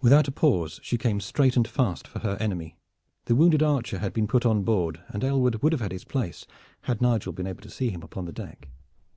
[0.00, 2.76] Without a pause she came straight and fast for her enemy.
[3.26, 6.44] The wounded archer had been put on board, and Aylward would have had his place
[6.80, 8.66] had Nigel been able to see him upon the deck.